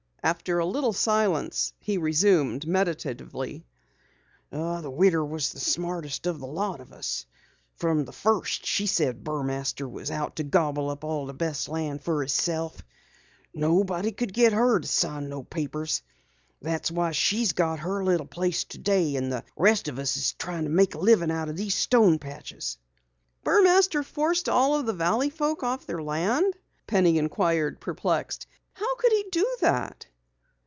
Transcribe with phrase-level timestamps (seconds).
[0.23, 3.65] After a little silence, he resumed meditatively:
[4.51, 7.25] "The Widder was the smartest o' the lot of us.
[7.77, 12.03] From the first she said Burmaster was out to gobble up all the best land
[12.03, 12.83] for hisself.
[13.51, 16.03] Nobody could get her to sign no papers.
[16.61, 20.65] That's why she's got her little place today and the rest of us is tryin'
[20.65, 22.77] to make a livin' out o' these stone patches."
[23.43, 26.53] "Burmaster forced all of the valley folk off their land?"
[26.85, 28.45] Penny inquired, perplexed.
[28.73, 30.05] "How could he do that?"